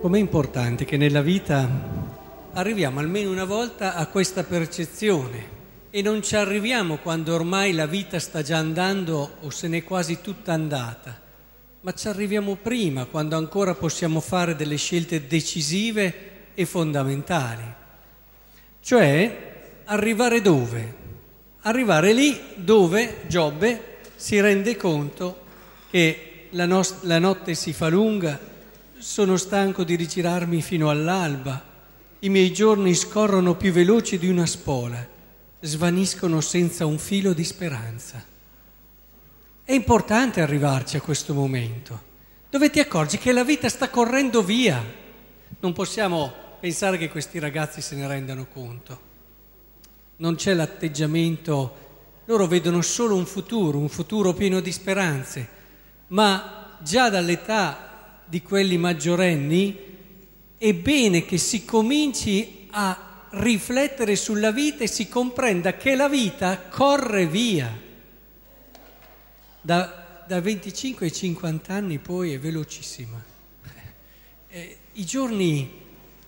[0.00, 1.68] Com'è importante che nella vita
[2.54, 5.58] arriviamo almeno una volta a questa percezione
[5.90, 10.22] e non ci arriviamo quando ormai la vita sta già andando o se n'è quasi
[10.22, 11.20] tutta andata,
[11.82, 16.14] ma ci arriviamo prima, quando ancora possiamo fare delle scelte decisive
[16.54, 17.74] e fondamentali.
[18.80, 20.94] Cioè arrivare dove?
[21.60, 25.42] Arrivare lì dove Giobbe si rende conto
[25.90, 28.48] che la, nost- la notte si fa lunga
[29.00, 31.64] sono stanco di rigirarmi fino all'alba,
[32.18, 35.08] i miei giorni scorrono più veloci di una spola,
[35.58, 38.22] svaniscono senza un filo di speranza.
[39.64, 42.08] È importante arrivarci a questo momento,
[42.50, 44.84] dove ti accorgi che la vita sta correndo via.
[45.60, 49.00] Non possiamo pensare che questi ragazzi se ne rendano conto.
[50.16, 51.76] Non c'è l'atteggiamento,
[52.26, 55.48] loro vedono solo un futuro, un futuro pieno di speranze,
[56.08, 57.89] ma già dall'età
[58.30, 59.76] di quelli maggiorenni,
[60.56, 66.60] è bene che si cominci a riflettere sulla vita e si comprenda che la vita
[66.60, 67.88] corre via.
[69.60, 73.20] Da, da 25 ai 50 anni poi è velocissima.
[74.48, 75.70] Eh, I giorni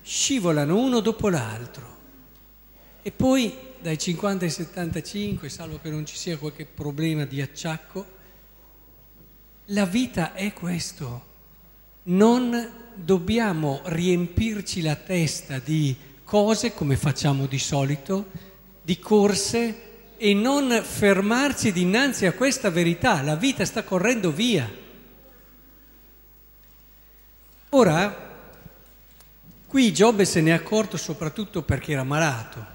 [0.02, 1.98] scivolano uno dopo l'altro
[3.00, 8.06] e poi dai 50 ai 75, salvo che non ci sia qualche problema di acciacco,
[9.66, 11.30] la vita è questo
[12.04, 18.26] non dobbiamo riempirci la testa di cose come facciamo di solito,
[18.82, 23.22] di corse e non fermarci dinanzi a questa verità.
[23.22, 24.70] La vita sta correndo via.
[27.70, 28.30] Ora,
[29.66, 32.66] qui Giobbe se ne è accorto soprattutto perché era malato.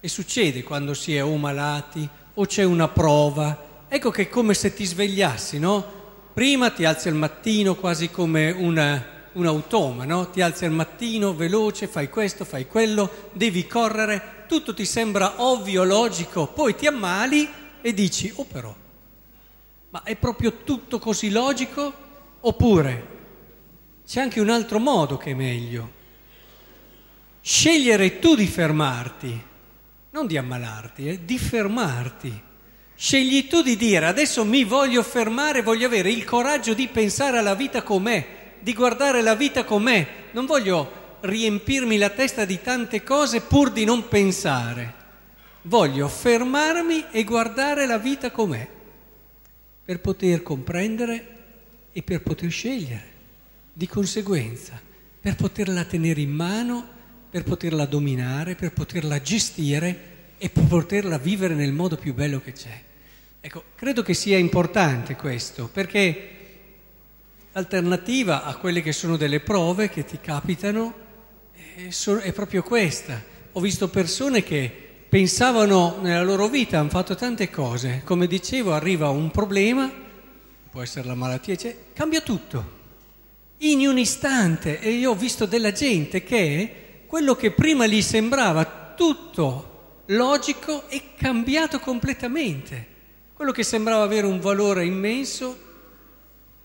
[0.00, 3.86] E succede quando si è o malati o c'è una prova.
[3.88, 6.02] Ecco che è come se ti svegliassi, no?
[6.34, 10.30] Prima ti alzi al mattino quasi come una, un automa, no?
[10.30, 15.84] Ti alzi al mattino veloce, fai questo, fai quello, devi correre, tutto ti sembra ovvio,
[15.84, 17.48] logico, poi ti ammali
[17.80, 18.74] e dici, oh però,
[19.90, 21.92] ma è proprio tutto così logico?
[22.40, 23.06] Oppure
[24.04, 25.88] c'è anche un altro modo che è meglio.
[27.40, 29.42] Scegliere tu di fermarti,
[30.10, 32.42] non di ammalarti, eh, di fermarti
[32.96, 37.54] Scegli tu di dire adesso mi voglio fermare, voglio avere il coraggio di pensare alla
[37.54, 38.26] vita com'è,
[38.60, 40.06] di guardare la vita com'è.
[40.32, 45.02] Non voglio riempirmi la testa di tante cose pur di non pensare.
[45.62, 48.68] Voglio fermarmi e guardare la vita com'è,
[49.84, 51.28] per poter comprendere
[51.92, 53.12] e per poter scegliere.
[53.72, 54.80] Di conseguenza,
[55.20, 56.86] per poterla tenere in mano,
[57.28, 62.82] per poterla dominare, per poterla gestire e poterla vivere nel modo più bello che c'è.
[63.40, 66.30] Ecco, credo che sia importante questo, perché
[67.52, 70.94] l'alternativa a quelle che sono delle prove che ti capitano
[71.52, 73.22] è, è proprio questa.
[73.52, 74.72] Ho visto persone che
[75.08, 79.92] pensavano nella loro vita, hanno fatto tante cose, come dicevo arriva un problema,
[80.70, 82.72] può essere la malattia, cioè, cambia tutto,
[83.58, 84.80] in un istante.
[84.80, 89.73] E io ho visto della gente che quello che prima gli sembrava tutto
[90.06, 92.92] logico è cambiato completamente.
[93.32, 95.58] Quello che sembrava avere un valore immenso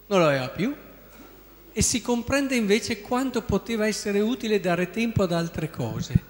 [0.08, 0.76] non lo aveva più
[1.72, 6.28] e si comprende invece quanto poteva essere utile dare tempo ad altre cose.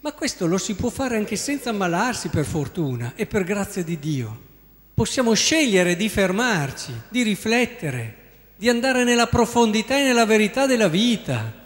[0.00, 3.98] Ma questo lo si può fare anche senza ammalarsi per fortuna e per grazia di
[3.98, 4.48] Dio.
[4.94, 8.16] Possiamo scegliere di fermarci, di riflettere,
[8.56, 11.59] di andare nella profondità e nella verità della vita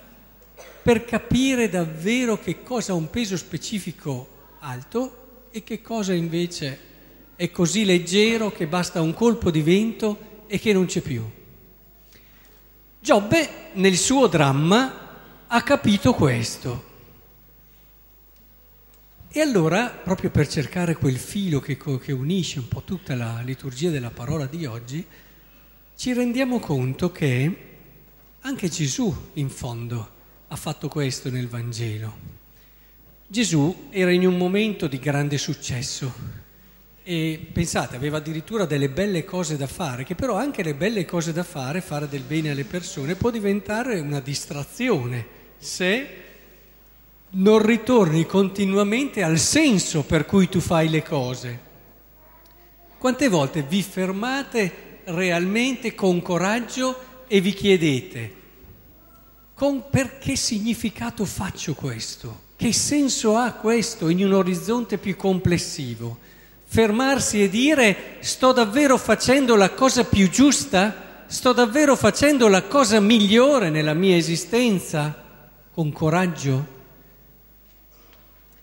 [0.85, 6.79] per capire davvero che cosa ha un peso specifico alto e che cosa invece
[7.37, 11.25] è così leggero che basta un colpo di vento e che non c'è più.
[13.01, 16.93] Giobbe nel suo dramma ha capito questo.
[19.31, 23.89] E allora, proprio per cercare quel filo che, che, unisce un po' tutta la liturgia
[23.89, 25.03] della parola di oggi,
[25.97, 27.57] ci rendiamo conto che
[28.43, 30.14] anche Gesù, in fondo,
[30.55, 32.17] ha fatto questo nel Vangelo.
[33.27, 36.15] Gesù era in un momento di grande successo
[37.03, 41.33] e pensate, aveva addirittura delle belle cose da fare, che però anche le belle cose
[41.33, 45.27] da fare, fare del bene alle persone, può diventare una distrazione
[45.59, 46.23] se
[47.31, 51.59] non ritorni continuamente al senso per cui tu fai le cose.
[52.97, 58.43] Quante volte vi fermate realmente con coraggio e vi chiedete,
[59.55, 62.43] con per che significato faccio questo?
[62.57, 66.19] Che senso ha questo in un orizzonte più complessivo?
[66.65, 71.25] Fermarsi e dire sto davvero facendo la cosa più giusta?
[71.27, 75.23] Sto davvero facendo la cosa migliore nella mia esistenza?
[75.73, 76.73] Con coraggio?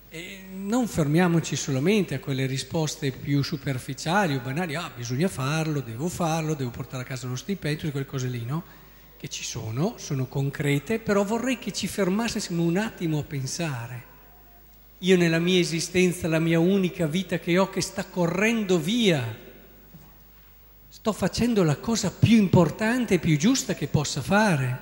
[0.10, 6.10] E non fermiamoci solamente a quelle risposte più superficiali o banali, ah bisogna farlo, devo
[6.10, 8.81] farlo, devo portare a casa lo stipendio, quelle cose lì, no?
[9.22, 14.04] Che ci sono, sono concrete, però vorrei che ci fermassimo un attimo a pensare.
[14.98, 19.24] Io nella mia esistenza, la mia unica vita che ho che sta correndo via,
[20.90, 24.82] sto facendo la cosa più importante e più giusta che possa fare.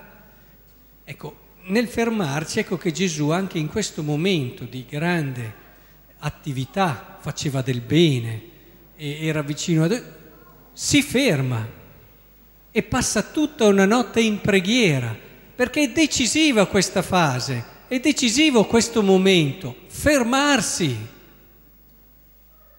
[1.04, 5.54] Ecco, nel fermarci, ecco che Gesù anche in questo momento di grande
[6.20, 8.42] attività, faceva del bene,
[8.96, 10.04] era vicino a Dio,
[10.72, 11.79] si ferma
[12.80, 15.14] e passa tutta una notte in preghiera,
[15.54, 20.98] perché è decisiva questa fase, è decisivo questo momento, fermarsi.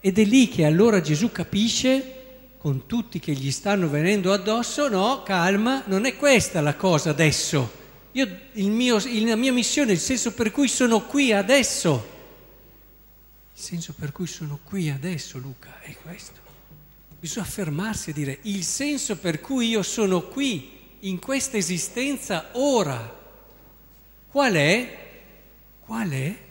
[0.01, 2.15] Ed è lì che allora Gesù capisce
[2.57, 7.71] con tutti che gli stanno venendo addosso, no, calma, non è questa la cosa adesso.
[8.13, 12.09] Io, mio, la mia missione, il senso per cui sono qui adesso,
[13.55, 16.50] il senso per cui sono qui adesso, Luca, è questo.
[17.21, 23.19] Bisogna fermarsi e dire il senso per cui io sono qui in questa esistenza ora.
[24.29, 24.99] Qual è?
[25.81, 26.49] Qual è?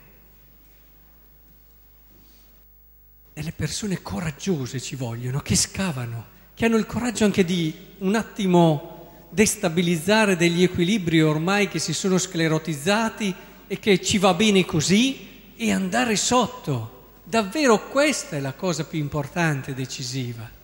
[3.40, 9.28] delle persone coraggiose ci vogliono, che scavano, che hanno il coraggio anche di un attimo
[9.30, 13.34] destabilizzare degli equilibri ormai che si sono sclerotizzati
[13.66, 16.98] e che ci va bene così e andare sotto.
[17.24, 20.59] Davvero questa è la cosa più importante e decisiva.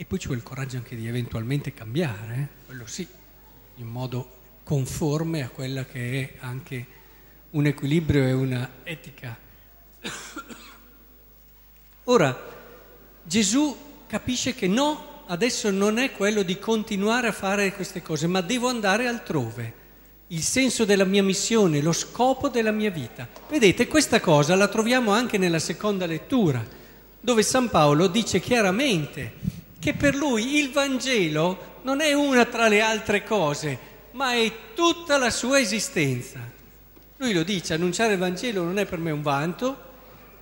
[0.00, 2.64] E poi ci vuole il coraggio anche di eventualmente cambiare, eh?
[2.64, 3.06] quello sì,
[3.74, 6.86] in modo conforme a quella che è anche
[7.50, 9.36] un equilibrio e una etica
[12.04, 12.34] Ora,
[13.22, 13.76] Gesù
[14.06, 18.68] capisce che no, adesso non è quello di continuare a fare queste cose, ma devo
[18.68, 19.74] andare altrove.
[20.28, 23.28] Il senso della mia missione, lo scopo della mia vita.
[23.50, 26.66] Vedete, questa cosa la troviamo anche nella seconda lettura,
[27.20, 29.49] dove San Paolo dice chiaramente
[29.80, 33.78] che per lui il Vangelo non è una tra le altre cose,
[34.12, 36.38] ma è tutta la sua esistenza.
[37.16, 39.88] Lui lo dice, annunciare il Vangelo non è per me un vanto,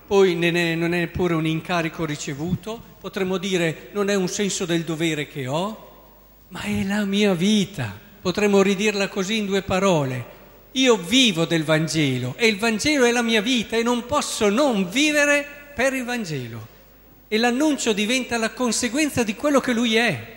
[0.05, 5.27] poi non è neppure un incarico ricevuto, potremmo dire non è un senso del dovere
[5.27, 5.87] che ho,
[6.49, 8.07] ma è la mia vita.
[8.21, 10.37] Potremmo ridirla così in due parole.
[10.73, 14.89] Io vivo del Vangelo e il Vangelo è la mia vita e non posso non
[14.89, 16.68] vivere per il Vangelo.
[17.29, 20.35] E l'annuncio diventa la conseguenza di quello che lui è.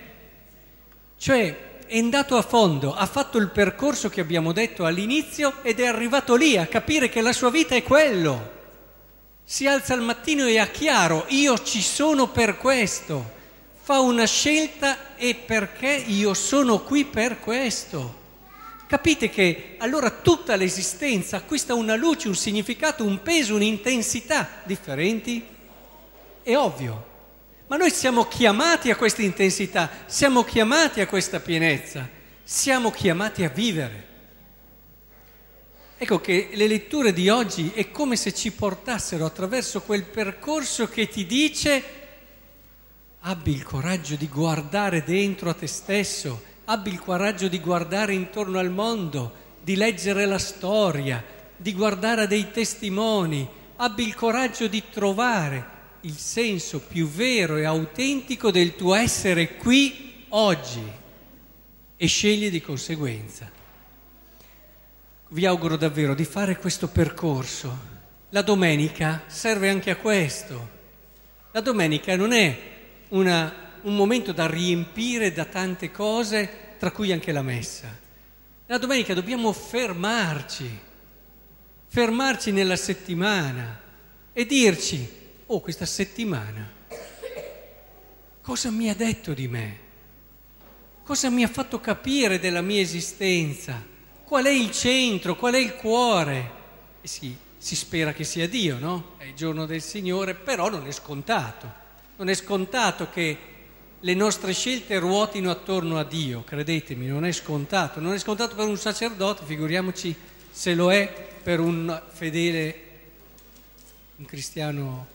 [1.17, 5.87] Cioè è andato a fondo, ha fatto il percorso che abbiamo detto all'inizio ed è
[5.87, 8.61] arrivato lì a capire che la sua vita è quello
[9.45, 13.31] si alza al mattino e ha chiaro, io ci sono per questo,
[13.83, 18.21] fa una scelta e perché io sono qui per questo.
[18.87, 25.45] Capite che allora tutta l'esistenza acquista una luce, un significato, un peso, un'intensità differenti?
[26.43, 27.11] È ovvio.
[27.69, 32.07] Ma noi siamo chiamati a questa intensità, siamo chiamati a questa pienezza,
[32.43, 34.11] siamo chiamati a vivere.
[35.97, 41.09] Ecco che le letture di oggi è come se ci portassero attraverso quel percorso che
[41.09, 41.83] ti dice
[43.21, 48.59] abbi il coraggio di guardare dentro a te stesso, abbi il coraggio di guardare intorno
[48.59, 49.33] al mondo,
[49.63, 51.25] di leggere la storia,
[51.57, 55.72] di guardare a dei testimoni, abbi il coraggio di trovare
[56.03, 60.83] il senso più vero e autentico del tuo essere qui oggi
[61.97, 63.61] e scegli di conseguenza
[65.33, 67.91] vi auguro davvero di fare questo percorso.
[68.31, 70.81] La domenica serve anche a questo.
[71.53, 72.59] La domenica non è
[73.09, 77.99] una, un momento da riempire da tante cose, tra cui anche la messa.
[78.67, 80.79] La domenica dobbiamo fermarci,
[81.87, 83.81] fermarci nella settimana
[84.35, 85.21] e dirci,
[85.55, 86.71] oh questa settimana,
[88.41, 89.79] cosa mi ha detto di me?
[91.03, 93.91] Cosa mi ha fatto capire della mia esistenza?
[94.33, 96.51] qual è il centro, qual è il cuore.
[97.03, 99.11] E sì, si spera che sia Dio, no?
[99.19, 101.71] È il giorno del Signore, però non è scontato.
[102.17, 103.39] Non è scontato che
[104.01, 108.01] le nostre scelte ruotino attorno a Dio, credetemi, non è scontato.
[108.01, 110.17] Non è scontato per un sacerdote, figuriamoci
[110.51, 112.83] se lo è per un fedele,
[114.17, 115.07] un cristiano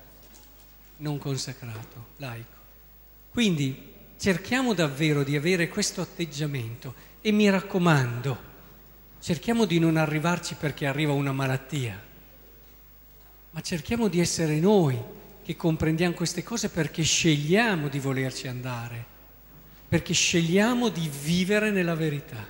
[0.97, 2.55] non consacrato, laico.
[3.29, 8.55] Quindi cerchiamo davvero di avere questo atteggiamento e mi raccomando,
[9.19, 12.01] Cerchiamo di non arrivarci perché arriva una malattia,
[13.49, 14.97] ma cerchiamo di essere noi
[15.43, 19.15] che comprendiamo queste cose perché scegliamo di volerci andare.
[19.87, 22.45] perché scegliamo di vivere nella verità.